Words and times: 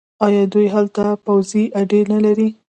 آیا 0.25 0.43
دوی 0.53 0.67
هلته 0.75 1.03
پوځي 1.25 1.63
اډې 1.79 2.01
نلري؟ 2.11 2.49